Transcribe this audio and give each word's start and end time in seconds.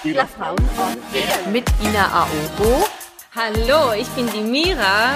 Spieler 0.00 0.26
Frauen 0.26 0.56
on 0.78 0.96
Air. 1.12 1.52
Mit 1.52 1.66
Ina 1.82 2.22
Aogo. 2.22 2.88
Hallo, 3.36 3.92
ich 3.92 4.08
bin 4.08 4.26
die 4.32 4.40
Mira. 4.40 5.14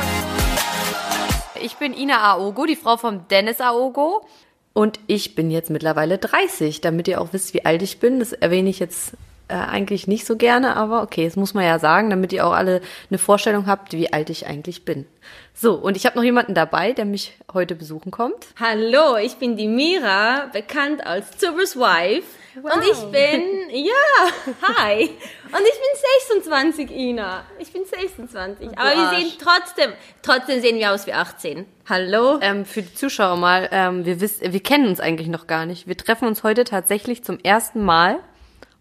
Ich 1.59 1.77
bin 1.77 1.95
Ina 1.95 2.33
Aogo, 2.33 2.67
die 2.67 2.77
Frau 2.77 2.99
von 2.99 3.27
Dennis 3.29 3.63
Aogo. 3.63 4.27
Und 4.75 5.01
ich 5.07 5.35
bin 5.35 5.51
jetzt 5.51 5.71
mittlerweile 5.71 6.19
30, 6.19 6.83
damit 6.83 7.09
ihr 7.09 7.23
auch 7.23 7.33
wisst, 7.33 7.55
wie 7.55 7.65
alt 7.65 7.81
ich 7.81 7.99
bin. 7.99 8.19
Das 8.19 8.35
erwähne 8.35 8.69
ich 8.69 8.79
jetzt 8.79 9.13
äh, 9.49 9.55
eigentlich 9.55 10.07
nicht 10.07 10.27
so 10.27 10.37
gerne, 10.37 10.75
aber 10.77 11.03
okay, 11.03 11.27
das 11.27 11.37
muss 11.37 11.53
man 11.53 11.65
ja 11.65 11.79
sagen, 11.79 12.09
damit 12.09 12.33
ihr 12.33 12.47
auch 12.47 12.53
alle 12.53 12.81
eine 13.11 13.19
Vorstellung 13.19 13.67
habt, 13.67 13.93
wie 13.93 14.13
alt 14.13 14.31
ich 14.31 14.47
eigentlich 14.47 14.85
bin. 14.85 15.07
So, 15.53 15.75
und 15.75 15.97
ich 15.97 16.07
habe 16.07 16.17
noch 16.17 16.25
jemanden 16.25 16.55
dabei, 16.55 16.93
der 16.93 17.05
mich 17.05 17.37
heute 17.53 17.75
besuchen 17.75 18.11
kommt. 18.11 18.47
Hallo, 18.59 19.17
ich 19.17 19.37
bin 19.37 19.57
die 19.57 19.69
Mira, 19.69 20.47
bekannt 20.53 21.07
als 21.07 21.37
Zubers 21.37 21.77
Wife. 21.77 22.27
Wow. 22.61 22.75
Und 22.75 22.85
ich 22.85 23.01
bin, 23.11 23.43
ja, 23.71 24.63
hi. 24.79 25.03
Und 25.03 25.63
ich 25.63 26.41
bin 26.41 26.41
26, 26.41 26.91
Ina. 26.91 27.45
Ich 27.59 27.73
bin 27.73 27.85
26. 27.85 28.79
Aber 28.79 28.91
wir 28.91 29.19
sehen 29.19 29.33
trotzdem, 29.39 29.93
trotzdem 30.23 30.61
sehen 30.61 30.79
wir 30.79 30.93
aus 30.93 31.07
wie 31.07 31.13
18. 31.13 31.67
Hallo? 31.89 32.39
Ähm, 32.41 32.65
für 32.65 32.83
die 32.83 32.95
Zuschauer 32.95 33.37
mal, 33.37 33.69
ähm, 33.73 34.07
wir, 34.07 34.21
wissen, 34.21 34.53
wir 34.53 34.63
kennen 34.63 34.87
uns 34.87 35.01
eigentlich 35.01 35.29
noch 35.29 35.47
gar 35.47 35.67
nicht. 35.67 35.87
Wir 35.87 35.97
treffen 35.97 36.27
uns 36.27 36.43
heute 36.43 36.65
tatsächlich 36.65 37.25
zum 37.25 37.39
ersten 37.41 37.85
Mal 37.85 38.21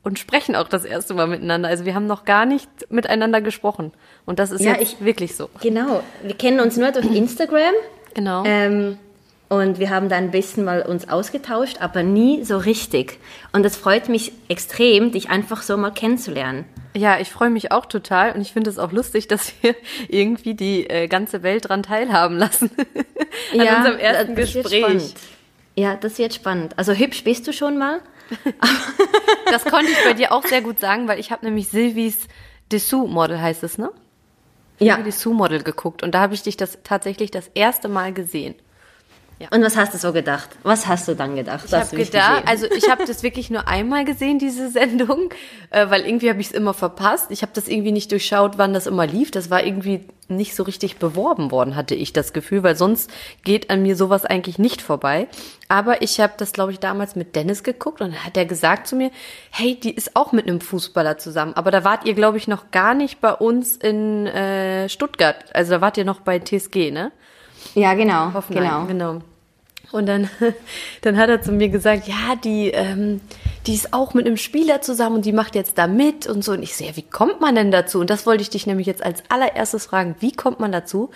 und 0.03 0.20
sprechen 0.20 0.55
auch 0.55 0.67
das 0.67 0.85
erste 0.85 1.13
Mal 1.13 1.27
miteinander. 1.27 1.70
Also 1.70 1.85
wir 1.85 1.95
haben 1.95 2.07
noch 2.07 2.25
gar 2.25 2.45
nicht 2.45 2.70
miteinander 2.89 3.41
gesprochen. 3.41 3.93
Und 4.26 4.39
das 4.39 4.52
ist 4.52 4.62
ja, 4.62 4.71
jetzt 4.71 4.81
ich, 4.81 5.02
wirklich 5.05 5.35
so. 5.35 5.49
Genau. 5.62 6.03
Wir 6.21 6.35
kennen 6.35 6.59
uns 6.59 6.77
nur 6.77 6.91
durch 6.91 7.05
Instagram. 7.05 7.73
Genau. 8.13 8.43
Ähm, 8.45 8.98
und 9.49 9.79
wir 9.79 9.89
haben 9.89 10.09
da 10.09 10.16
ein 10.16 10.31
bisschen 10.31 10.66
mal 10.66 10.81
uns 10.81 11.07
ausgetauscht, 11.09 11.77
aber 11.79 12.03
nie 12.03 12.43
so 12.43 12.57
richtig. 12.57 13.20
Und 13.52 13.66
es 13.66 13.77
freut 13.77 14.09
mich 14.09 14.34
extrem, 14.48 15.12
dich 15.12 15.29
einfach 15.29 15.62
so 15.62 15.77
mal 15.77 15.91
kennenzulernen. 15.91 16.65
Ja, 16.95 17.20
ich 17.20 17.29
freue 17.29 17.49
mich 17.49 17.71
auch 17.71 17.85
total 17.85 18.34
und 18.34 18.41
ich 18.41 18.51
finde 18.51 18.70
es 18.70 18.79
auch 18.79 18.91
lustig, 18.91 19.27
dass 19.27 19.54
wir 19.62 19.76
irgendwie 20.10 20.54
die 20.54 20.90
äh, 20.90 21.07
ganze 21.07 21.43
Welt 21.43 21.70
dran 21.70 21.84
teilhaben 21.84 22.38
lassen. 22.38 22.71
An 23.54 23.65
ja, 23.65 23.77
unserem 23.77 23.99
ersten 23.99 24.35
das 24.35 24.54
Gespräch. 24.54 25.13
Ja, 25.76 25.95
das 25.95 26.20
wird 26.20 26.34
spannend. 26.34 26.73
Also 26.77 26.93
hübsch 26.93 27.23
bist 27.23 27.48
du 27.48 27.54
schon 27.54 27.77
mal. 27.77 27.99
das 29.46 29.66
konnte 29.66 29.91
ich 29.91 30.04
bei 30.04 30.13
dir 30.13 30.32
auch 30.32 30.43
sehr 30.43 30.62
gut 30.62 30.79
sagen, 30.79 31.07
weil 31.07 31.20
ich 31.20 31.32
habe 31.32 31.46
nämlich 31.46 31.68
Silvis 31.70 32.27
Dessous-Model 32.71 33.41
heißt 33.41 33.63
es, 33.63 33.77
ne? 33.77 33.91
Ja. 34.79 34.98
Dessous-Model 34.98 35.63
geguckt 35.63 36.04
und 36.04 36.13
da 36.13 36.21
habe 36.21 36.34
ich 36.34 36.44
dich 36.44 36.57
das 36.57 36.79
tatsächlich 36.84 37.32
das 37.32 37.49
erste 37.54 37.88
Mal 37.88 38.13
gesehen. 38.13 38.55
Ja. 39.44 39.49
Und 39.52 39.62
was 39.62 39.76
hast 39.76 39.94
du 39.94 39.98
so 39.98 40.13
gedacht? 40.13 40.52
Was 40.63 40.88
hast 40.88 41.05
du 41.10 41.18
dann 41.18 41.36
gedacht? 41.36 41.66
Ich 41.68 41.74
habe 41.74 41.98
gedacht, 41.98 42.44
also 42.46 42.66
ich 42.66 42.90
habe 42.90 43.04
das 43.05 43.24
wirklich 43.24 43.50
nur 43.50 43.68
einmal 43.68 44.05
gesehen, 44.05 44.40
diese 44.40 44.70
Sendung, 44.70 45.32
äh, 45.70 45.90
weil 45.90 46.05
irgendwie 46.05 46.30
habe 46.30 46.40
ich 46.40 46.48
es 46.48 46.54
immer 46.54 46.74
verpasst. 46.74 47.30
Ich 47.30 47.41
habe 47.41 47.52
das 47.54 47.68
irgendwie 47.68 47.91
nicht 47.91 48.10
durchschaut, 48.13 48.58
wann 48.58 48.74
das 48.74 48.88
immer 48.88 49.05
lief. 49.05 49.32
Das 49.32 49.50
war 49.50 49.66
irgendwie 49.66 50.08
nicht 50.30 50.55
so 50.55 50.63
richtig 50.63 50.96
beworben 50.96 51.52
worden, 51.52 51.76
hatte 51.76 51.94
ich 51.94 52.13
das 52.13 52.32
Gefühl, 52.32 52.63
weil 52.63 52.77
sonst 52.77 53.12
geht 53.44 53.70
an 53.70 53.82
mir 53.82 53.98
sowas 53.98 54.24
eigentlich 54.24 54.60
nicht 54.60 54.82
vorbei. 54.82 55.27
Aber 55.68 56.02
ich 56.02 56.22
habe 56.22 56.34
das, 56.38 56.54
glaube 56.54 56.72
ich, 56.72 56.80
damals 56.80 57.18
mit 57.18 57.35
Dennis 57.35 57.63
geguckt 57.63 58.00
und 58.00 58.13
dann 58.13 58.24
hat 58.24 58.38
er 58.38 58.46
gesagt 58.46 58.88
zu 58.88 58.96
mir, 58.96 59.12
hey, 59.52 59.78
die 59.78 59.94
ist 59.94 60.16
auch 60.16 60.32
mit 60.32 60.48
einem 60.48 60.62
Fußballer 60.62 61.18
zusammen. 61.18 61.54
Aber 61.55 61.70
da 61.70 61.84
wart 61.84 62.05
ihr, 62.05 62.13
glaube 62.13 62.38
ich, 62.38 62.48
noch 62.48 62.72
gar 62.72 62.94
nicht 62.94 63.20
bei 63.20 63.34
uns 63.34 63.76
in 63.76 64.25
äh, 64.25 64.88
Stuttgart. 64.88 65.35
Also 65.53 65.72
da 65.72 65.81
wart 65.81 65.97
ihr 65.97 66.06
noch 66.06 66.22
bei 66.22 66.40
TSG, 66.40 66.91
ne? 66.91 67.12
Ja, 67.75 67.94
genau. 67.94 68.34
Hoffenheim, 68.34 68.88
genau. 68.88 69.16
genau. 69.16 69.32
Und 69.94 70.08
dann, 70.08 70.30
dann 71.02 71.18
hat 71.18 71.30
er 71.30 71.41
zu 71.41 71.52
mir 71.52 71.69
gesagt, 71.69 72.08
ja, 72.08 72.36
die, 72.44 72.72
ähm, 72.72 73.22
die 73.68 73.75
ist 73.75 73.94
auch 73.94 74.13
mit 74.13 74.25
einem 74.25 74.38
Spieler 74.38 74.81
zusammen 74.81 75.18
und 75.18 75.25
die 75.25 75.31
macht 75.31 75.56
jetzt 75.56 75.78
da 75.78 75.88
mit 75.88 76.28
und 76.28 76.44
so. 76.44 76.53
Und 76.53 76.63
ich 76.63 76.75
so, 76.75 76.84
ja, 76.84 76.96
wie 76.96 77.03
kommt 77.03 77.41
man 77.41 77.56
denn 77.56 77.72
dazu? 77.72 78.00
Und 78.00 78.09
das 78.09 78.25
wollte 78.25 78.41
ich 78.41 78.50
dich 78.50 78.66
nämlich 78.66 78.88
jetzt 78.88 79.03
als 79.03 79.24
allererstes 79.30 79.85
fragen. 79.85 80.16
Wie 80.19 80.31
kommt 80.31 80.59
man 80.59 80.72
dazu, 80.72 81.12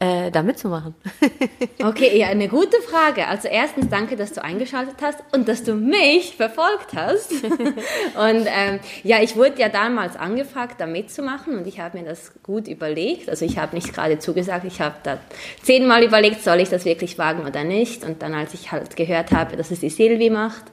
äh, 0.00 0.30
da 0.30 0.42
mitzumachen? 0.42 0.94
okay, 1.84 2.18
ja, 2.18 2.28
eine 2.28 2.48
gute 2.48 2.80
Frage. 2.80 3.28
Also 3.28 3.48
erstens 3.48 3.90
danke, 3.90 4.16
dass 4.16 4.32
du 4.32 4.42
eingeschaltet 4.42 4.96
hast 5.02 5.18
und 5.32 5.46
dass 5.46 5.62
du 5.62 5.74
mich 5.74 6.36
verfolgt 6.36 6.94
hast. 6.96 7.32
und 7.44 8.46
ähm, 8.46 8.80
ja, 9.04 9.22
ich 9.22 9.36
wurde 9.36 9.60
ja 9.60 9.68
damals 9.68 10.16
angefragt, 10.16 10.80
da 10.80 10.86
mitzumachen 10.86 11.58
und 11.58 11.66
ich 11.66 11.80
habe 11.80 11.98
mir 11.98 12.04
das 12.04 12.32
gut 12.42 12.66
überlegt. 12.66 13.28
Also 13.28 13.44
ich 13.44 13.58
habe 13.58 13.76
nicht 13.76 13.92
gerade 13.92 14.18
zugesagt, 14.18 14.64
ich 14.64 14.80
habe 14.80 14.96
da 15.02 15.18
zehnmal 15.62 16.02
überlegt, 16.02 16.42
soll 16.42 16.60
ich 16.60 16.70
das 16.70 16.86
wirklich 16.86 17.18
wagen 17.18 17.46
oder 17.46 17.62
nicht. 17.62 18.02
Und 18.02 18.22
dann, 18.22 18.32
als 18.32 18.54
ich 18.54 18.72
halt 18.72 18.96
gehört 18.96 19.32
habe, 19.32 19.58
dass 19.58 19.70
es 19.70 19.80
die 19.80 19.90
Silvi 19.90 20.30
macht, 20.30 20.64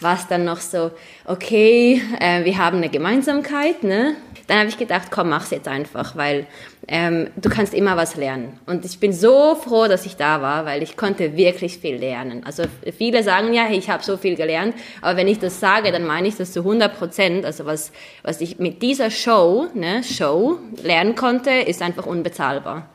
war 0.00 0.16
es 0.16 0.26
dann 0.26 0.44
noch 0.44 0.60
so, 0.60 0.90
okay, 1.24 2.02
äh, 2.20 2.44
wir 2.44 2.58
haben 2.58 2.76
eine 2.76 2.90
Gemeinsamkeit, 2.90 3.82
ne? 3.82 4.14
Dann 4.46 4.58
habe 4.58 4.68
ich 4.68 4.76
gedacht, 4.76 5.10
komm, 5.10 5.30
mach's 5.30 5.50
jetzt 5.50 5.68
einfach, 5.68 6.16
weil 6.16 6.46
ähm, 6.86 7.28
du 7.36 7.48
kannst 7.48 7.72
immer 7.72 7.96
was 7.96 8.16
lernen. 8.16 8.58
Und 8.66 8.84
ich 8.84 9.00
bin 9.00 9.12
so 9.12 9.54
froh, 9.54 9.86
dass 9.86 10.04
ich 10.04 10.16
da 10.16 10.42
war, 10.42 10.66
weil 10.66 10.82
ich 10.82 10.96
konnte 10.96 11.36
wirklich 11.36 11.78
viel 11.78 11.96
lernen. 11.96 12.44
Also 12.44 12.64
viele 12.96 13.22
sagen 13.22 13.54
ja, 13.54 13.64
hey, 13.64 13.78
ich 13.78 13.88
habe 13.88 14.02
so 14.02 14.16
viel 14.16 14.36
gelernt, 14.36 14.74
aber 15.00 15.16
wenn 15.16 15.28
ich 15.28 15.38
das 15.38 15.60
sage, 15.60 15.92
dann 15.92 16.04
meine 16.04 16.28
ich 16.28 16.36
das 16.36 16.52
zu 16.52 16.60
100 16.60 16.96
Prozent. 16.96 17.44
Also 17.44 17.64
was, 17.64 17.92
was 18.22 18.40
ich 18.40 18.58
mit 18.58 18.82
dieser 18.82 19.10
Show, 19.10 19.68
ne, 19.74 20.02
Show 20.04 20.58
lernen 20.82 21.14
konnte, 21.14 21.50
ist 21.50 21.80
einfach 21.80 22.06
unbezahlbar. 22.06 22.88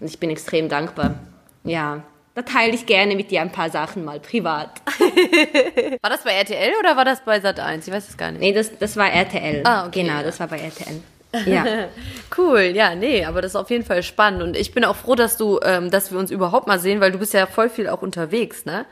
Und 0.00 0.08
ich 0.08 0.18
bin 0.18 0.30
extrem 0.30 0.68
dankbar. 0.68 1.14
Ja, 1.64 2.02
da 2.36 2.42
teile 2.42 2.74
ich 2.74 2.84
gerne 2.84 3.16
mit 3.16 3.30
dir 3.30 3.40
ein 3.40 3.50
paar 3.50 3.70
Sachen 3.70 4.04
mal 4.04 4.20
privat. 4.20 4.82
war 6.02 6.10
das 6.10 6.22
bei 6.22 6.32
RTL 6.32 6.74
oder 6.78 6.94
war 6.94 7.06
das 7.06 7.24
bei 7.24 7.38
Sat1? 7.38 7.86
Ich 7.86 7.90
weiß 7.90 8.10
es 8.10 8.16
gar 8.18 8.30
nicht. 8.30 8.40
Nee, 8.40 8.52
das, 8.52 8.76
das 8.78 8.94
war 8.98 9.10
RTL. 9.10 9.62
Ah, 9.64 9.86
okay. 9.86 10.02
Genau, 10.02 10.22
das 10.22 10.38
war 10.38 10.46
bei 10.46 10.58
RTL. 10.58 11.00
Ja. 11.44 11.88
cool, 12.38 12.60
ja, 12.60 12.94
nee, 12.94 13.24
aber 13.26 13.42
das 13.42 13.50
ist 13.52 13.56
auf 13.56 13.68
jeden 13.68 13.84
Fall 13.84 14.02
spannend. 14.02 14.42
Und 14.42 14.56
ich 14.56 14.72
bin 14.72 14.84
auch 14.86 14.96
froh, 14.96 15.14
dass 15.14 15.36
du, 15.36 15.60
ähm, 15.62 15.90
dass 15.90 16.10
wir 16.10 16.18
uns 16.18 16.30
überhaupt 16.30 16.66
mal 16.66 16.78
sehen, 16.78 17.00
weil 17.00 17.12
du 17.12 17.18
bist 17.18 17.34
ja 17.34 17.46
voll 17.46 17.68
viel 17.68 17.88
auch 17.88 18.00
unterwegs, 18.00 18.64
ne? 18.64 18.86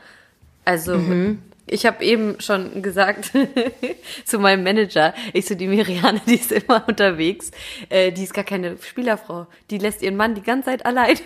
Also 0.63 0.95
mhm. 0.95 1.41
ich 1.65 1.87
habe 1.87 2.03
eben 2.03 2.39
schon 2.39 2.83
gesagt 2.83 3.31
zu 4.25 4.37
meinem 4.37 4.63
Manager, 4.63 5.15
ich 5.33 5.47
so, 5.47 5.55
die 5.55 5.67
Miriane, 5.67 6.21
die 6.27 6.35
ist 6.35 6.51
immer 6.51 6.83
unterwegs, 6.87 7.49
äh, 7.89 8.11
die 8.11 8.23
ist 8.23 8.33
gar 8.33 8.43
keine 8.43 8.77
Spielerfrau. 8.79 9.47
Die 9.71 9.79
lässt 9.79 10.03
ihren 10.03 10.17
Mann 10.17 10.35
die 10.35 10.43
ganze 10.43 10.65
Zeit 10.65 10.85
allein. 10.85 11.17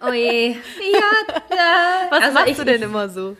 Oh 0.00 0.12
je. 0.12 0.50
Ja, 0.50 1.34
ja. 1.50 2.06
Was 2.10 2.22
also 2.22 2.34
machst 2.34 2.50
ich, 2.50 2.56
du 2.56 2.64
denn 2.64 2.82
immer 2.82 3.08
so? 3.08 3.36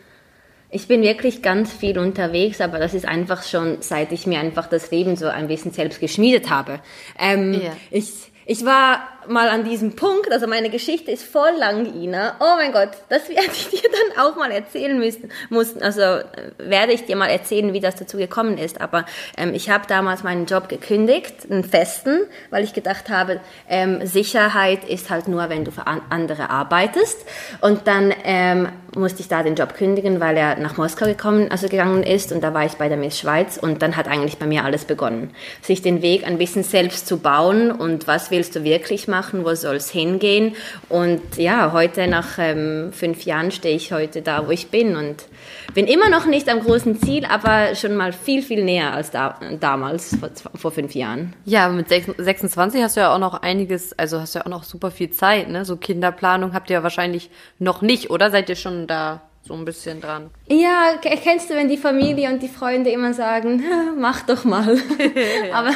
Ich 0.71 0.87
bin 0.87 1.01
wirklich 1.01 1.41
ganz 1.41 1.73
viel 1.73 1.97
unterwegs, 1.97 2.61
aber 2.61 2.77
das 2.79 2.93
ist 2.93 3.05
einfach 3.05 3.43
schon, 3.43 3.77
seit 3.81 4.11
ich 4.11 4.27
mir 4.27 4.39
einfach 4.39 4.67
das 4.67 4.91
Leben 4.91 5.15
so 5.15 5.27
ein 5.27 5.47
bisschen 5.47 5.71
selbst 5.71 5.99
geschmiedet 5.99 6.49
habe. 6.49 6.79
Ähm, 7.17 7.53
ja. 7.53 7.75
Ich 7.89 8.31
ich 8.49 8.65
war 8.65 9.07
mal 9.27 9.47
an 9.47 9.63
diesem 9.63 9.95
Punkt, 9.95 10.31
also 10.31 10.47
meine 10.47 10.71
Geschichte 10.71 11.11
ist 11.11 11.23
voll 11.23 11.51
lang, 11.59 11.85
Ina. 11.85 12.35
Oh 12.39 12.55
mein 12.57 12.71
Gott, 12.71 12.89
das 13.07 13.29
werde 13.29 13.51
ich 13.53 13.69
dir 13.69 13.87
dann 13.87 14.25
auch 14.25 14.37
mal 14.37 14.49
erzählen 14.49 14.97
müssen. 14.97 15.31
Mussten. 15.51 15.83
Also 15.83 16.01
äh, 16.01 16.23
werde 16.57 16.93
ich 16.93 17.05
dir 17.05 17.15
mal 17.15 17.27
erzählen, 17.27 17.73
wie 17.73 17.79
das 17.79 17.97
dazu 17.97 18.17
gekommen 18.17 18.57
ist. 18.57 18.81
Aber 18.81 19.05
ähm, 19.37 19.53
ich 19.53 19.69
habe 19.69 19.85
damals 19.87 20.23
meinen 20.23 20.47
Job 20.47 20.67
gekündigt, 20.67 21.45
einen 21.47 21.63
festen, 21.63 22.21
weil 22.49 22.63
ich 22.63 22.73
gedacht 22.73 23.09
habe, 23.09 23.39
ähm, 23.67 24.03
Sicherheit 24.07 24.83
ist 24.83 25.11
halt 25.11 25.27
nur, 25.27 25.47
wenn 25.49 25.63
du 25.63 25.69
für 25.69 25.85
an 25.85 26.01
andere 26.09 26.49
arbeitest. 26.49 27.23
Und 27.61 27.85
dann 27.85 28.11
ähm, 28.23 28.69
musste 28.95 29.21
ich 29.21 29.27
da 29.27 29.43
den 29.43 29.55
Job 29.55 29.75
kündigen, 29.75 30.19
weil 30.19 30.37
er 30.37 30.57
nach 30.59 30.77
Moskau 30.77 31.05
gekommen, 31.05 31.49
also 31.51 31.67
gegangen 31.67 32.03
ist. 32.03 32.31
Und 32.31 32.41
da 32.43 32.53
war 32.53 32.65
ich 32.65 32.73
bei 32.73 32.89
der 32.89 32.97
Miss 32.97 33.19
Schweiz. 33.19 33.57
Und 33.57 33.81
dann 33.81 33.95
hat 33.95 34.07
eigentlich 34.07 34.37
bei 34.37 34.47
mir 34.47 34.63
alles 34.63 34.85
begonnen, 34.85 35.31
sich 35.61 35.81
den 35.81 36.01
Weg 36.01 36.25
ein 36.25 36.37
bisschen 36.37 36.63
selbst 36.63 37.07
zu 37.07 37.17
bauen 37.17 37.71
und 37.71 38.07
was 38.07 38.31
willst 38.31 38.55
du 38.55 38.63
wirklich 38.63 39.07
machen, 39.07 39.45
wo 39.45 39.53
soll 39.55 39.75
es 39.75 39.89
hingehen? 39.89 40.55
Und 40.87 41.21
ja, 41.37 41.71
heute 41.73 42.07
nach 42.07 42.37
ähm, 42.37 42.91
fünf 42.91 43.23
Jahren 43.23 43.51
stehe 43.51 43.75
ich 43.75 43.91
heute 43.91 44.21
da, 44.21 44.47
wo 44.47 44.51
ich 44.51 44.69
bin 44.69 44.95
und 44.95 45.25
bin 45.73 45.87
immer 45.87 46.09
noch 46.09 46.25
nicht 46.25 46.49
am 46.49 46.61
großen 46.61 46.99
Ziel, 47.01 47.25
aber 47.25 47.75
schon 47.75 47.95
mal 47.95 48.13
viel, 48.13 48.41
viel 48.41 48.63
näher 48.63 48.93
als 48.93 49.11
da, 49.11 49.39
damals, 49.59 50.15
vor, 50.15 50.29
vor 50.55 50.71
fünf 50.71 50.95
Jahren. 50.95 51.33
Ja, 51.45 51.69
mit 51.69 51.89
26 51.89 52.81
hast 52.81 52.97
du 52.97 53.01
ja 53.01 53.13
auch 53.13 53.19
noch 53.19 53.41
einiges, 53.41 53.97
also 53.97 54.19
hast 54.19 54.35
du 54.35 54.39
ja 54.39 54.45
auch 54.45 54.49
noch 54.49 54.63
super 54.63 54.91
viel 54.91 55.11
Zeit, 55.11 55.49
ne? 55.49 55.65
So 55.65 55.77
Kinderplanung 55.77 56.53
habt 56.53 56.69
ihr 56.69 56.75
ja 56.75 56.83
wahrscheinlich 56.83 57.29
noch 57.59 57.81
nicht, 57.81 58.09
oder? 58.09 58.31
Seid 58.31 58.49
ihr 58.49 58.55
schon 58.55 58.78
da 58.87 59.21
so 59.49 59.55
ein 59.55 59.65
bisschen 59.65 59.99
dran. 59.99 60.29
Ja, 60.47 60.93
kennst 61.01 61.49
du, 61.49 61.55
wenn 61.55 61.69
die 61.69 61.77
Familie 61.77 62.29
und 62.29 62.43
die 62.43 62.47
Freunde 62.47 62.91
immer 62.91 63.13
sagen, 63.13 63.63
mach 63.97 64.21
doch 64.21 64.43
mal. 64.43 64.77
Aber 65.53 65.71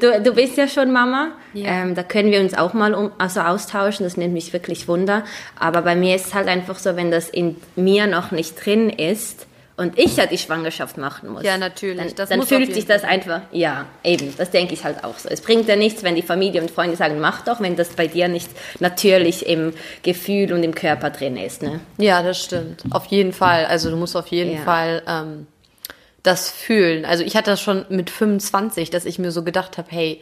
du, 0.00 0.22
du 0.22 0.32
bist 0.32 0.56
ja 0.56 0.68
schon 0.68 0.92
Mama. 0.92 1.32
Ja. 1.52 1.82
Ähm, 1.82 1.94
da 1.94 2.04
können 2.04 2.30
wir 2.30 2.40
uns 2.40 2.54
auch 2.54 2.74
mal 2.74 2.94
um, 2.94 3.10
also 3.18 3.40
austauschen. 3.40 4.04
Das 4.04 4.16
nimmt 4.16 4.34
mich 4.34 4.52
wirklich 4.52 4.86
Wunder. 4.86 5.24
Aber 5.58 5.82
bei 5.82 5.96
mir 5.96 6.14
ist 6.14 6.26
es 6.26 6.34
halt 6.34 6.48
einfach 6.48 6.78
so, 6.78 6.94
wenn 6.94 7.10
das 7.10 7.28
in 7.28 7.56
mir 7.74 8.06
noch 8.06 8.30
nicht 8.30 8.64
drin 8.64 8.88
ist, 8.88 9.46
und 9.76 9.98
ich 9.98 10.16
ja 10.16 10.26
die 10.26 10.38
Schwangerschaft 10.38 10.98
machen 10.98 11.30
muss. 11.30 11.42
Ja, 11.42 11.56
natürlich. 11.56 12.14
Dann, 12.14 12.28
dann 12.28 12.42
fühlt 12.42 12.74
sich 12.74 12.86
das 12.86 13.04
einfach, 13.04 13.40
ja, 13.52 13.86
eben, 14.04 14.34
das 14.36 14.50
denke 14.50 14.74
ich 14.74 14.84
halt 14.84 15.02
auch 15.02 15.18
so. 15.18 15.28
Es 15.28 15.40
bringt 15.40 15.68
ja 15.68 15.76
nichts, 15.76 16.02
wenn 16.02 16.14
die 16.14 16.22
Familie 16.22 16.60
und 16.60 16.70
Freunde 16.70 16.96
sagen, 16.96 17.20
mach 17.20 17.42
doch, 17.42 17.60
wenn 17.60 17.74
das 17.76 17.90
bei 17.90 18.06
dir 18.06 18.28
nicht 18.28 18.50
natürlich 18.80 19.46
im 19.46 19.72
Gefühl 20.02 20.52
und 20.52 20.62
im 20.62 20.74
Körper 20.74 21.10
drin 21.10 21.36
ist. 21.36 21.62
Ne? 21.62 21.80
Ja, 21.98 22.22
das 22.22 22.42
stimmt. 22.42 22.84
Auf 22.90 23.06
jeden 23.06 23.32
Fall. 23.32 23.64
Also 23.64 23.90
du 23.90 23.96
musst 23.96 24.14
auf 24.16 24.28
jeden 24.28 24.56
ja. 24.56 24.62
Fall 24.62 25.02
ähm, 25.08 25.46
das 26.22 26.50
fühlen. 26.50 27.04
Also 27.04 27.24
ich 27.24 27.36
hatte 27.36 27.50
das 27.50 27.60
schon 27.60 27.86
mit 27.88 28.10
25, 28.10 28.90
dass 28.90 29.04
ich 29.06 29.18
mir 29.18 29.32
so 29.32 29.42
gedacht 29.42 29.78
habe, 29.78 29.88
hey, 29.90 30.20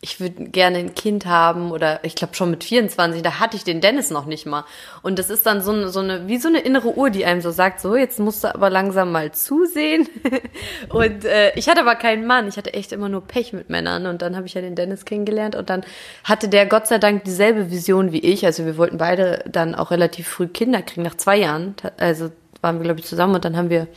ich 0.00 0.20
würde 0.20 0.44
gerne 0.44 0.78
ein 0.78 0.94
Kind 0.94 1.26
haben 1.26 1.72
oder 1.72 2.04
ich 2.04 2.14
glaube 2.14 2.34
schon 2.36 2.50
mit 2.50 2.62
24, 2.62 3.20
da 3.20 3.40
hatte 3.40 3.56
ich 3.56 3.64
den 3.64 3.80
Dennis 3.80 4.10
noch 4.10 4.26
nicht 4.26 4.46
mal. 4.46 4.64
Und 5.02 5.18
das 5.18 5.28
ist 5.28 5.44
dann 5.44 5.60
so 5.60 5.72
eine, 5.72 5.88
so 5.88 5.98
eine, 5.98 6.28
wie 6.28 6.38
so 6.38 6.46
eine 6.46 6.60
innere 6.60 6.96
Uhr, 6.96 7.10
die 7.10 7.24
einem 7.24 7.40
so 7.40 7.50
sagt, 7.50 7.80
so, 7.80 7.96
jetzt 7.96 8.20
musst 8.20 8.44
du 8.44 8.54
aber 8.54 8.70
langsam 8.70 9.10
mal 9.10 9.32
zusehen. 9.32 10.08
und 10.90 11.24
äh, 11.24 11.52
ich 11.56 11.68
hatte 11.68 11.80
aber 11.80 11.96
keinen 11.96 12.26
Mann, 12.26 12.46
ich 12.46 12.56
hatte 12.56 12.74
echt 12.74 12.92
immer 12.92 13.08
nur 13.08 13.22
Pech 13.26 13.52
mit 13.52 13.70
Männern 13.70 14.06
und 14.06 14.22
dann 14.22 14.36
habe 14.36 14.46
ich 14.46 14.54
ja 14.54 14.60
den 14.60 14.76
Dennis 14.76 15.04
kennengelernt 15.04 15.56
und 15.56 15.68
dann 15.68 15.82
hatte 16.22 16.48
der 16.48 16.66
Gott 16.66 16.86
sei 16.86 16.98
Dank 16.98 17.24
dieselbe 17.24 17.72
Vision 17.72 18.12
wie 18.12 18.20
ich. 18.20 18.46
Also 18.46 18.66
wir 18.66 18.76
wollten 18.76 18.98
beide 18.98 19.42
dann 19.50 19.74
auch 19.74 19.90
relativ 19.90 20.28
früh 20.28 20.46
Kinder 20.46 20.82
kriegen, 20.82 21.02
nach 21.02 21.16
zwei 21.16 21.38
Jahren. 21.38 21.74
Also 21.96 22.30
waren 22.60 22.76
wir, 22.76 22.84
glaube 22.84 23.00
ich, 23.00 23.06
zusammen 23.06 23.34
und 23.34 23.44
dann 23.44 23.56
haben 23.56 23.70
wir 23.70 23.88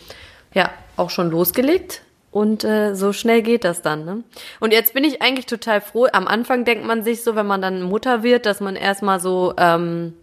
ja 0.54 0.72
auch 0.98 1.12
schon 1.12 1.30
losgelegt 1.30 2.02
und 2.32 2.64
äh, 2.64 2.96
so 2.96 3.12
schnell 3.12 3.42
geht 3.42 3.66
das 3.66 3.82
dann, 3.82 4.06
ne? 4.06 4.24
Und 4.62 4.72
jetzt 4.72 4.94
bin 4.94 5.04
ich 5.04 5.22
eigentlich 5.22 5.46
total 5.46 5.82
froh. 5.82 6.08
Am 6.14 6.28
Anfang 6.28 6.64
denkt 6.64 6.86
man 6.86 7.04
sich 7.04 7.24
so, 7.24 7.36
wenn 7.36 7.46
man 7.46 7.62
dann 7.62 7.82
Mutter 7.82 8.24
wird, 8.24 8.46
dass 8.46 8.62
man 8.62 8.78
erstmal 8.78 9.20
so, 9.20 9.54
ähm, 9.58 10.14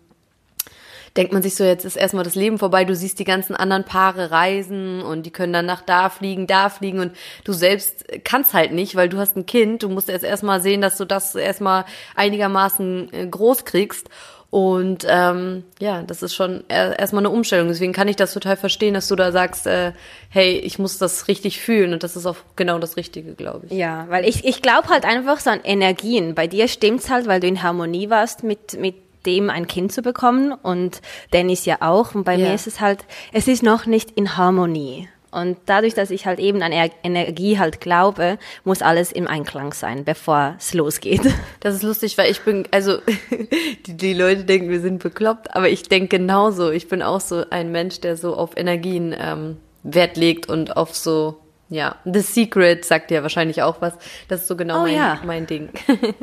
denkt 1.18 1.34
man 1.34 1.42
sich 1.42 1.54
so, 1.54 1.64
jetzt 1.64 1.84
ist 1.84 1.96
erstmal 1.96 2.24
das 2.24 2.34
Leben 2.34 2.58
vorbei, 2.58 2.86
du 2.86 2.94
siehst 2.94 3.18
die 3.18 3.24
ganzen 3.24 3.54
anderen 3.54 3.84
Paare 3.84 4.30
reisen 4.30 5.02
und 5.02 5.26
die 5.26 5.30
können 5.30 5.52
dann 5.52 5.66
nach 5.66 5.82
da 5.82 6.08
fliegen, 6.08 6.46
da 6.46 6.70
fliegen 6.70 7.00
und 7.00 7.12
du 7.44 7.52
selbst 7.52 8.06
kannst 8.24 8.54
halt 8.54 8.72
nicht, 8.72 8.96
weil 8.96 9.10
du 9.10 9.18
hast 9.18 9.36
ein 9.36 9.44
Kind, 9.44 9.82
du 9.82 9.90
musst 9.90 10.08
jetzt 10.08 10.24
erstmal 10.24 10.62
sehen, 10.62 10.80
dass 10.80 10.96
du 10.96 11.04
das 11.04 11.34
erstmal 11.34 11.84
einigermaßen 12.16 13.12
äh, 13.12 13.26
groß 13.26 13.66
kriegst. 13.66 14.08
Und 14.50 15.04
ähm, 15.06 15.64
ja, 15.78 16.02
das 16.02 16.22
ist 16.22 16.34
schon 16.34 16.64
erstmal 16.68 17.20
eine 17.20 17.30
Umstellung. 17.30 17.68
Deswegen 17.68 17.92
kann 17.92 18.08
ich 18.08 18.16
das 18.16 18.32
total 18.32 18.56
verstehen, 18.56 18.94
dass 18.94 19.08
du 19.08 19.14
da 19.14 19.30
sagst, 19.30 19.66
äh, 19.66 19.92
hey, 20.30 20.58
ich 20.58 20.78
muss 20.78 20.96
das 20.96 21.28
richtig 21.28 21.60
fühlen 21.60 21.92
und 21.92 22.02
das 22.02 22.16
ist 22.16 22.24
auch 22.24 22.36
genau 22.56 22.78
das 22.78 22.96
Richtige, 22.96 23.34
glaube 23.34 23.66
ich. 23.66 23.72
Ja, 23.72 24.06
weil 24.08 24.26
ich, 24.26 24.46
ich 24.46 24.62
glaube 24.62 24.88
halt 24.88 25.04
einfach 25.04 25.40
so 25.40 25.50
an 25.50 25.60
Energien. 25.64 26.34
Bei 26.34 26.46
dir 26.46 26.66
stimmt's 26.68 27.10
halt, 27.10 27.26
weil 27.26 27.40
du 27.40 27.46
in 27.46 27.62
Harmonie 27.62 28.08
warst 28.08 28.42
mit, 28.42 28.80
mit 28.80 28.94
dem 29.26 29.50
ein 29.50 29.66
Kind 29.66 29.92
zu 29.92 30.00
bekommen 30.00 30.52
und 30.52 31.02
Dennis 31.34 31.66
ja 31.66 31.78
auch. 31.80 32.14
Und 32.14 32.24
bei 32.24 32.36
ja. 32.36 32.48
mir 32.48 32.54
ist 32.54 32.66
es 32.66 32.80
halt, 32.80 33.00
es 33.34 33.48
ist 33.48 33.62
noch 33.62 33.84
nicht 33.84 34.12
in 34.12 34.38
Harmonie. 34.38 35.08
Und 35.30 35.58
dadurch, 35.66 35.94
dass 35.94 36.10
ich 36.10 36.26
halt 36.26 36.38
eben 36.38 36.62
an 36.62 36.72
Energie 37.02 37.58
halt 37.58 37.80
glaube, 37.80 38.38
muss 38.64 38.80
alles 38.80 39.12
im 39.12 39.26
Einklang 39.26 39.72
sein, 39.72 40.04
bevor 40.04 40.54
es 40.58 40.74
losgeht. 40.74 41.22
Das 41.60 41.74
ist 41.74 41.82
lustig, 41.82 42.16
weil 42.16 42.30
ich 42.30 42.40
bin, 42.42 42.66
also 42.70 42.98
die, 43.86 43.96
die 43.96 44.14
Leute 44.14 44.44
denken, 44.44 44.70
wir 44.70 44.80
sind 44.80 45.02
bekloppt, 45.02 45.54
aber 45.54 45.68
ich 45.68 45.82
denke 45.82 46.18
genauso. 46.18 46.70
Ich 46.70 46.88
bin 46.88 47.02
auch 47.02 47.20
so 47.20 47.44
ein 47.50 47.72
Mensch, 47.72 48.00
der 48.00 48.16
so 48.16 48.34
auf 48.36 48.56
Energien 48.56 49.14
ähm, 49.18 49.56
Wert 49.82 50.16
legt 50.16 50.48
und 50.48 50.76
auf 50.76 50.94
so, 50.94 51.40
ja, 51.68 51.96
The 52.04 52.20
Secret 52.20 52.84
sagt 52.84 53.10
ja 53.10 53.22
wahrscheinlich 53.22 53.62
auch 53.62 53.80
was. 53.80 53.94
Das 54.28 54.42
ist 54.42 54.48
so 54.48 54.56
genau 54.56 54.80
oh, 54.80 54.82
mein, 54.82 54.94
ja. 54.94 55.20
mein 55.24 55.46
Ding. 55.46 55.70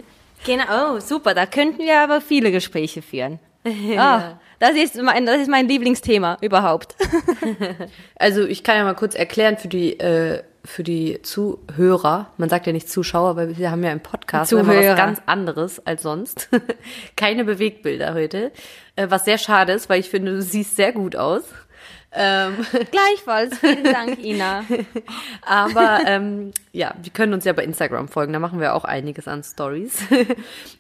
Genau, 0.45 0.95
oh, 0.95 0.99
super. 0.99 1.33
Da 1.33 1.47
könnten 1.47 1.79
wir 1.79 1.99
aber 1.99 2.21
viele 2.21 2.51
Gespräche 2.51 3.01
führen. 3.01 3.39
ja. 3.87 4.33
Oh, 4.33 4.39
das 4.59 4.71
ist 4.71 5.01
mein, 5.01 5.25
das 5.25 5.41
ist 5.41 5.49
mein 5.49 5.67
Lieblingsthema 5.67 6.37
überhaupt. 6.41 6.95
also 8.15 8.45
ich 8.45 8.63
kann 8.63 8.77
ja 8.77 8.83
mal 8.83 8.95
kurz 8.95 9.15
erklären 9.15 9.57
für 9.57 9.67
die 9.67 9.99
äh, 9.99 10.43
für 10.63 10.83
die 10.83 11.21
Zuhörer. 11.21 12.31
Man 12.37 12.49
sagt 12.49 12.67
ja 12.67 12.73
nicht 12.73 12.89
Zuschauer, 12.89 13.35
weil 13.35 13.57
wir 13.57 13.71
haben 13.71 13.83
ja 13.83 13.91
im 13.91 13.99
Podcast 13.99 14.49
Zuhörer. 14.49 14.91
was 14.91 14.97
ganz 14.97 15.21
anderes 15.25 15.85
als 15.85 16.01
sonst. 16.01 16.49
Keine 17.15 17.45
Bewegtbilder 17.45 18.13
heute, 18.13 18.51
äh, 18.95 19.07
was 19.09 19.25
sehr 19.25 19.37
schade 19.37 19.73
ist, 19.73 19.89
weil 19.89 19.99
ich 19.99 20.09
finde, 20.09 20.31
du 20.31 20.41
siehst 20.41 20.75
sehr 20.75 20.91
gut 20.91 21.15
aus. 21.15 21.43
Ähm, 22.15 22.65
Gleichfalls, 22.91 23.57
vielen 23.59 23.83
Dank, 23.83 24.23
Ina. 24.23 24.63
Aber 25.41 25.99
ähm, 26.05 26.51
ja, 26.71 26.93
wir 27.01 27.11
können 27.11 27.33
uns 27.33 27.43
ja 27.43 27.53
bei 27.53 27.63
Instagram 27.63 28.07
folgen, 28.07 28.31
da 28.31 28.39
machen 28.39 28.59
wir 28.59 28.73
auch 28.73 28.85
einiges 28.85 29.27
an 29.27 29.43
Stories. 29.43 30.03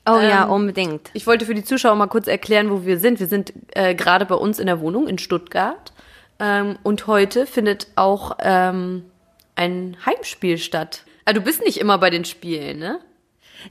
Oh 0.07 0.19
ähm, 0.19 0.29
ja, 0.29 0.43
unbedingt. 0.43 1.09
Ich 1.13 1.25
wollte 1.25 1.45
für 1.45 1.55
die 1.55 1.63
Zuschauer 1.63 1.95
mal 1.95 2.05
kurz 2.05 2.27
erklären, 2.27 2.69
wo 2.69 2.85
wir 2.85 2.99
sind. 2.99 3.19
Wir 3.19 3.25
sind 3.25 3.53
äh, 3.71 3.95
gerade 3.95 4.27
bei 4.27 4.35
uns 4.35 4.59
in 4.59 4.67
der 4.67 4.79
Wohnung 4.79 5.07
in 5.07 5.17
Stuttgart 5.17 5.93
ähm, 6.39 6.77
und 6.83 7.07
heute 7.07 7.47
findet 7.47 7.87
auch 7.95 8.37
ähm, 8.39 9.05
ein 9.55 9.97
Heimspiel 10.05 10.59
statt. 10.59 11.05
Also 11.25 11.39
du 11.39 11.45
bist 11.45 11.63
nicht 11.63 11.79
immer 11.79 11.97
bei 11.97 12.11
den 12.11 12.23
Spielen, 12.23 12.77
ne? 12.77 12.99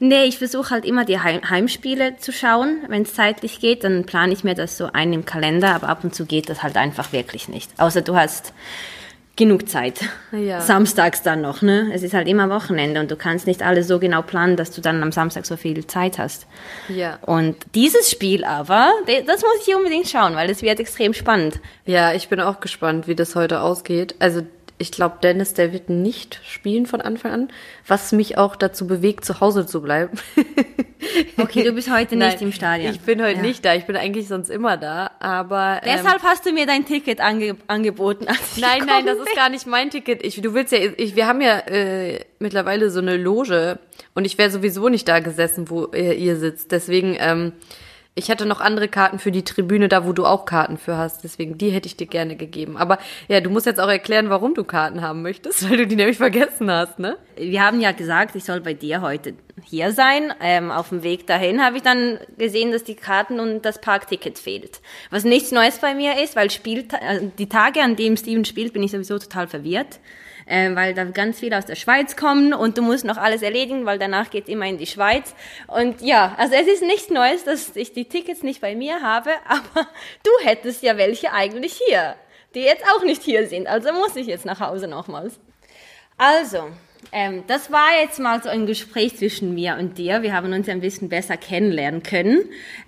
Nee, 0.00 0.24
ich 0.24 0.38
versuche 0.38 0.70
halt 0.70 0.84
immer 0.84 1.04
die 1.04 1.18
Heimspiele 1.18 2.16
zu 2.16 2.32
schauen. 2.32 2.78
Wenn 2.88 3.02
es 3.02 3.14
zeitlich 3.14 3.60
geht, 3.60 3.84
dann 3.84 4.04
plane 4.04 4.32
ich 4.32 4.44
mir 4.44 4.54
das 4.54 4.76
so 4.76 4.90
ein 4.92 5.12
im 5.12 5.24
Kalender, 5.24 5.74
aber 5.74 5.88
ab 5.88 6.04
und 6.04 6.14
zu 6.14 6.26
geht 6.26 6.48
das 6.48 6.62
halt 6.62 6.76
einfach 6.76 7.12
wirklich 7.12 7.48
nicht. 7.48 7.70
Außer 7.78 8.02
du 8.02 8.16
hast 8.16 8.52
genug 9.36 9.68
Zeit. 9.68 10.00
Ja. 10.30 10.60
Samstags 10.60 11.22
dann 11.22 11.40
noch, 11.40 11.60
ne? 11.60 11.90
Es 11.92 12.02
ist 12.02 12.14
halt 12.14 12.28
immer 12.28 12.50
Wochenende 12.50 13.00
und 13.00 13.10
du 13.10 13.16
kannst 13.16 13.46
nicht 13.46 13.62
alles 13.62 13.88
so 13.88 13.98
genau 13.98 14.22
planen, 14.22 14.56
dass 14.56 14.70
du 14.70 14.80
dann 14.80 15.02
am 15.02 15.10
Samstag 15.10 15.44
so 15.44 15.56
viel 15.56 15.86
Zeit 15.86 16.18
hast. 16.18 16.46
Ja. 16.88 17.18
Und 17.22 17.56
dieses 17.74 18.10
Spiel 18.10 18.44
aber, 18.44 18.92
das 19.26 19.42
muss 19.42 19.66
ich 19.66 19.74
unbedingt 19.74 20.08
schauen, 20.08 20.36
weil 20.36 20.50
es 20.50 20.62
wird 20.62 20.78
extrem 20.78 21.14
spannend. 21.14 21.58
Ja, 21.84 22.12
ich 22.12 22.28
bin 22.28 22.40
auch 22.40 22.60
gespannt, 22.60 23.08
wie 23.08 23.16
das 23.16 23.34
heute 23.34 23.60
ausgeht. 23.60 24.14
Also 24.20 24.42
ich 24.76 24.90
glaube, 24.90 25.18
Dennis, 25.22 25.54
der 25.54 25.72
wird 25.72 25.88
nicht 25.88 26.40
spielen 26.44 26.86
von 26.86 27.00
Anfang 27.00 27.30
an, 27.30 27.48
was 27.86 28.10
mich 28.10 28.36
auch 28.38 28.56
dazu 28.56 28.86
bewegt, 28.86 29.24
zu 29.24 29.40
Hause 29.40 29.66
zu 29.66 29.80
bleiben. 29.80 30.18
okay, 31.36 31.62
du 31.62 31.72
bist 31.72 31.92
heute 31.92 32.16
nicht 32.16 32.40
Nein, 32.40 32.42
im 32.42 32.52
Stadion. 32.52 32.92
Ich 32.92 33.00
bin 33.00 33.22
heute 33.22 33.36
ja. 33.36 33.42
nicht 33.42 33.64
da, 33.64 33.74
ich 33.74 33.84
bin 33.84 33.96
eigentlich 33.96 34.26
sonst 34.26 34.50
immer 34.50 34.76
da, 34.76 35.12
aber... 35.20 35.80
Ähm, 35.84 35.96
Deshalb 35.96 36.22
hast 36.24 36.44
du 36.44 36.52
mir 36.52 36.66
dein 36.66 36.84
Ticket 36.84 37.20
ange 37.20 37.56
angeboten. 37.68 38.26
nein, 38.56 38.82
nein, 38.84 39.06
das 39.06 39.18
ist 39.18 39.36
gar 39.36 39.48
nicht 39.48 39.66
mein 39.66 39.90
Ticket. 39.90 40.24
Ich, 40.24 40.40
du 40.40 40.54
willst 40.54 40.72
ja, 40.72 40.78
ich, 40.96 41.14
wir 41.14 41.26
haben 41.28 41.40
ja 41.40 41.58
äh, 41.60 42.24
mittlerweile 42.40 42.90
so 42.90 42.98
eine 42.98 43.16
Loge 43.16 43.78
und 44.14 44.24
ich 44.24 44.38
wäre 44.38 44.50
sowieso 44.50 44.88
nicht 44.88 45.06
da 45.06 45.20
gesessen, 45.20 45.70
wo 45.70 45.86
ihr, 45.92 46.14
ihr 46.14 46.36
sitzt. 46.36 46.72
Deswegen... 46.72 47.16
Ähm, 47.18 47.52
ich 48.16 48.30
hatte 48.30 48.46
noch 48.46 48.60
andere 48.60 48.86
Karten 48.86 49.18
für 49.18 49.32
die 49.32 49.42
Tribüne 49.42 49.88
da, 49.88 50.06
wo 50.06 50.12
du 50.12 50.24
auch 50.24 50.44
Karten 50.44 50.78
für 50.78 50.96
hast. 50.96 51.24
Deswegen, 51.24 51.58
die 51.58 51.70
hätte 51.70 51.86
ich 51.88 51.96
dir 51.96 52.06
gerne 52.06 52.36
gegeben. 52.36 52.76
Aber 52.76 52.98
ja, 53.26 53.40
du 53.40 53.50
musst 53.50 53.66
jetzt 53.66 53.80
auch 53.80 53.88
erklären, 53.88 54.30
warum 54.30 54.54
du 54.54 54.62
Karten 54.62 55.00
haben 55.00 55.22
möchtest, 55.22 55.68
weil 55.68 55.78
du 55.78 55.86
die 55.86 55.96
nämlich 55.96 56.18
vergessen 56.18 56.70
hast, 56.70 57.00
ne? 57.00 57.16
Wir 57.36 57.64
haben 57.64 57.80
ja 57.80 57.90
gesagt, 57.90 58.36
ich 58.36 58.44
soll 58.44 58.60
bei 58.60 58.74
dir 58.74 59.02
heute 59.02 59.34
hier 59.64 59.90
sein. 59.90 60.32
Ähm, 60.40 60.70
auf 60.70 60.90
dem 60.90 61.02
Weg 61.02 61.26
dahin 61.26 61.60
habe 61.60 61.78
ich 61.78 61.82
dann 61.82 62.18
gesehen, 62.38 62.70
dass 62.70 62.84
die 62.84 62.94
Karten 62.94 63.40
und 63.40 63.62
das 63.62 63.80
Parkticket 63.80 64.38
fehlt. 64.38 64.80
Was 65.10 65.24
nichts 65.24 65.50
Neues 65.50 65.78
bei 65.78 65.94
mir 65.94 66.22
ist, 66.22 66.36
weil 66.36 66.50
Spiel, 66.50 66.86
äh, 67.00 67.20
die 67.36 67.48
Tage, 67.48 67.82
an 67.82 67.96
denen 67.96 68.16
Steven 68.16 68.44
spielt, 68.44 68.72
bin 68.72 68.84
ich 68.84 68.92
sowieso 68.92 69.18
total 69.18 69.48
verwirrt 69.48 69.98
äh, 70.46 70.74
weil 70.74 70.94
da 70.94 71.04
ganz 71.04 71.40
viele 71.40 71.58
aus 71.58 71.66
der 71.66 71.74
Schweiz 71.74 72.16
kommen 72.16 72.52
und 72.54 72.78
du 72.78 72.82
musst 72.82 73.04
noch 73.04 73.16
alles 73.16 73.42
erledigen, 73.42 73.86
weil 73.86 73.98
danach 73.98 74.30
geht 74.30 74.48
immer 74.48 74.66
in 74.66 74.78
die 74.78 74.86
Schweiz. 74.86 75.34
Und 75.66 76.00
ja, 76.02 76.34
also 76.38 76.54
es 76.54 76.66
ist 76.66 76.82
nichts 76.82 77.10
Neues, 77.10 77.44
dass 77.44 77.76
ich 77.76 77.92
die 77.92 78.06
Tickets 78.06 78.42
nicht 78.42 78.60
bei 78.60 78.74
mir 78.74 79.00
habe, 79.02 79.30
aber 79.48 79.86
du 80.22 80.30
hättest 80.44 80.82
ja 80.82 80.96
welche 80.96 81.32
eigentlich 81.32 81.80
hier, 81.86 82.16
die 82.54 82.60
jetzt 82.60 82.84
auch 82.94 83.04
nicht 83.04 83.22
hier 83.22 83.46
sind. 83.46 83.66
Also 83.66 83.92
muss 83.92 84.16
ich 84.16 84.26
jetzt 84.26 84.44
nach 84.44 84.60
Hause 84.60 84.88
nochmals. 84.88 85.38
Also, 86.16 86.68
ähm, 87.12 87.44
das 87.46 87.70
war 87.70 88.00
jetzt 88.00 88.18
mal 88.18 88.42
so 88.42 88.48
ein 88.48 88.66
Gespräch 88.66 89.16
zwischen 89.16 89.54
mir 89.54 89.76
und 89.78 89.98
dir. 89.98 90.22
Wir 90.22 90.32
haben 90.32 90.52
uns 90.52 90.68
ein 90.68 90.80
bisschen 90.80 91.08
besser 91.08 91.36
kennenlernen 91.36 92.02
können. 92.02 92.40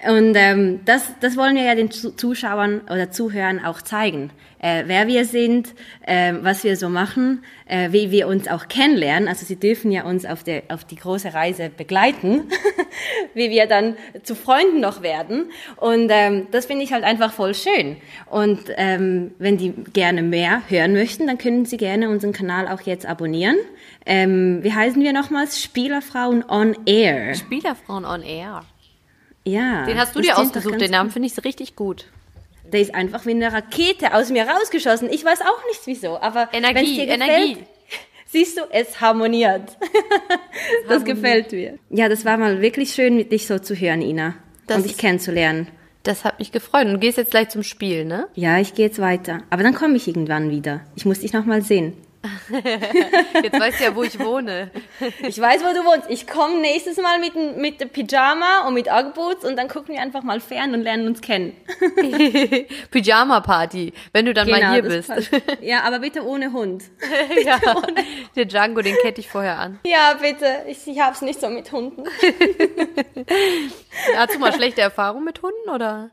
Und 0.06 0.34
ähm, 0.36 0.80
das, 0.84 1.12
das 1.20 1.36
wollen 1.36 1.56
wir 1.56 1.64
ja 1.64 1.74
den 1.74 1.90
Zuschauern 1.90 2.82
oder 2.90 3.10
Zuhörern 3.10 3.64
auch 3.64 3.82
zeigen. 3.82 4.30
Äh, 4.58 4.84
wer 4.86 5.06
wir 5.06 5.24
sind, 5.24 5.74
äh, 6.02 6.32
was 6.40 6.64
wir 6.64 6.76
so 6.76 6.88
machen, 6.88 7.44
äh, 7.66 7.92
wie 7.92 8.10
wir 8.10 8.26
uns 8.26 8.48
auch 8.48 8.68
kennenlernen. 8.68 9.28
Also 9.28 9.44
sie 9.44 9.56
dürfen 9.56 9.92
ja 9.92 10.04
uns 10.04 10.24
auf, 10.24 10.44
der, 10.44 10.62
auf 10.68 10.84
die 10.84 10.96
große 10.96 11.34
Reise 11.34 11.70
begleiten, 11.70 12.44
wie 13.34 13.50
wir 13.50 13.66
dann 13.66 13.96
zu 14.22 14.34
Freunden 14.34 14.80
noch 14.80 15.02
werden. 15.02 15.50
Und 15.76 16.08
ähm, 16.10 16.46
das 16.50 16.66
finde 16.66 16.84
ich 16.84 16.92
halt 16.92 17.04
einfach 17.04 17.32
voll 17.32 17.54
schön. 17.54 17.96
Und 18.30 18.60
ähm, 18.76 19.32
wenn 19.38 19.58
die 19.58 19.72
gerne 19.92 20.22
mehr 20.22 20.62
hören 20.68 20.94
möchten, 20.94 21.26
dann 21.26 21.38
können 21.38 21.66
sie 21.66 21.76
gerne 21.76 22.08
unseren 22.08 22.32
Kanal 22.32 22.68
auch 22.68 22.80
jetzt 22.80 23.06
abonnieren. 23.06 23.56
Ähm, 24.06 24.60
wie 24.62 24.72
heißen 24.72 25.02
wir 25.02 25.12
nochmals? 25.12 25.62
Spielerfrauen 25.62 26.44
on 26.48 26.76
Air. 26.86 27.34
Spielerfrauen 27.34 28.04
on 28.04 28.22
Air. 28.22 28.62
Ja. 29.44 29.84
Den 29.84 29.98
hast 29.98 30.16
du 30.16 30.20
dir 30.20 30.38
ausgesucht, 30.38 30.80
den 30.80 30.90
Namen 30.90 31.10
finde 31.10 31.28
ich 31.28 31.44
richtig 31.44 31.76
gut. 31.76 32.06
Der 32.72 32.80
ist 32.80 32.94
einfach 32.94 33.26
wie 33.26 33.30
eine 33.30 33.52
Rakete 33.52 34.14
aus 34.14 34.30
mir 34.30 34.46
rausgeschossen. 34.48 35.10
Ich 35.10 35.24
weiß 35.24 35.40
auch 35.42 35.64
nicht 35.68 35.80
wieso, 35.86 36.18
aber 36.20 36.48
Energie, 36.52 36.96
dir 36.96 37.06
gefällt, 37.06 37.22
Energie. 37.22 37.58
Siehst 38.26 38.58
du, 38.58 38.62
es 38.70 39.00
harmoniert. 39.00 39.76
das 40.88 41.04
gefällt 41.04 41.52
mir. 41.52 41.78
Ja, 41.90 42.08
das 42.08 42.24
war 42.24 42.36
mal 42.36 42.60
wirklich 42.60 42.92
schön, 42.92 43.16
mit 43.16 43.32
dich 43.32 43.46
so 43.46 43.58
zu 43.58 43.74
hören, 43.74 44.02
Ina. 44.02 44.34
Das 44.66 44.78
und 44.78 44.86
dich 44.86 44.98
kennenzulernen. 44.98 45.68
Das 46.02 46.24
hat 46.24 46.38
mich 46.38 46.52
gefreut. 46.52 46.86
Und 46.86 46.94
du 46.94 46.98
gehst 46.98 47.18
jetzt 47.18 47.32
gleich 47.32 47.48
zum 47.48 47.62
Spiel, 47.62 48.04
ne? 48.04 48.28
Ja, 48.34 48.58
ich 48.58 48.74
gehe 48.74 48.86
jetzt 48.86 49.00
weiter. 49.00 49.42
Aber 49.50 49.62
dann 49.62 49.74
komme 49.74 49.96
ich 49.96 50.06
irgendwann 50.06 50.50
wieder. 50.50 50.82
Ich 50.94 51.04
muss 51.04 51.20
dich 51.20 51.32
noch 51.32 51.44
mal 51.44 51.62
sehen. 51.62 51.94
Jetzt 53.42 53.60
weißt 53.60 53.80
du 53.80 53.84
ja, 53.84 53.94
wo 53.94 54.02
ich 54.02 54.18
wohne. 54.18 54.70
Ich 55.26 55.40
weiß, 55.40 55.62
wo 55.62 55.72
du 55.72 55.84
wohnst. 55.84 56.08
Ich 56.10 56.26
komme 56.26 56.60
nächstes 56.60 56.96
Mal 56.98 57.18
mit, 57.18 57.34
mit 57.56 57.92
Pyjama 57.92 58.66
und 58.66 58.74
mit 58.74 58.88
Uggboots 58.90 59.44
und 59.44 59.56
dann 59.56 59.68
gucken 59.68 59.94
wir 59.94 60.02
einfach 60.02 60.22
mal 60.22 60.40
fern 60.40 60.74
und 60.74 60.82
lernen 60.82 61.06
uns 61.06 61.20
kennen. 61.20 61.56
Pyjama-Party, 62.90 63.92
wenn 64.12 64.26
du 64.26 64.34
dann 64.34 64.48
mal 64.48 64.60
Genau, 64.60 64.72
hier 64.72 64.82
das 64.82 64.92
bist. 64.92 65.08
passt. 65.08 65.30
Ja, 65.62 65.82
aber 65.82 65.98
bitte 66.00 66.24
ohne 66.24 66.52
Hund. 66.52 66.84
ja, 67.44 67.58
der 68.34 68.44
Django, 68.46 68.82
den 68.82 68.96
kette 69.02 69.20
ich 69.20 69.28
vorher 69.28 69.58
an. 69.58 69.78
Ja, 69.84 70.14
bitte. 70.20 70.64
Ich, 70.68 70.86
ich 70.86 71.00
hab's 71.00 71.22
nicht 71.22 71.40
so 71.40 71.48
mit 71.48 71.70
Hunden. 71.72 72.04
Hast 74.16 74.34
du 74.34 74.38
mal 74.38 74.52
schlechte 74.52 74.80
Erfahrungen 74.80 75.24
mit 75.24 75.42
Hunden 75.42 75.70
oder? 75.70 76.10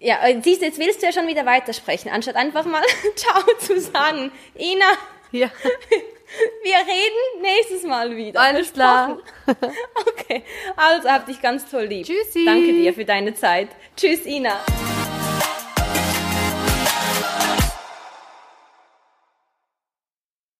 Ja, 0.00 0.24
äh, 0.24 0.40
siehst 0.42 0.62
du, 0.62 0.66
jetzt 0.66 0.78
willst 0.78 1.02
du 1.02 1.06
ja 1.06 1.12
schon 1.12 1.26
wieder 1.26 1.44
weitersprechen, 1.44 2.10
anstatt 2.12 2.36
einfach 2.36 2.64
mal 2.64 2.82
Ciao 3.16 3.42
zu 3.58 3.80
sagen. 3.80 4.30
Ina, 4.56 4.84
Ja. 5.32 5.50
wir 6.62 6.74
reden 6.74 7.42
nächstes 7.42 7.82
Mal 7.84 8.16
wieder. 8.16 8.40
Alles 8.40 8.72
klar. 8.72 9.18
Okay, 10.20 10.42
also 10.76 11.08
hab 11.08 11.24
dich 11.24 11.40
ganz 11.40 11.70
toll 11.70 11.84
lieb. 11.84 12.04
Tschüssi. 12.04 12.44
Danke 12.44 12.72
dir 12.72 12.92
für 12.92 13.06
deine 13.06 13.34
Zeit. 13.34 13.68
Tschüss, 13.96 14.26
Ina. 14.26 14.60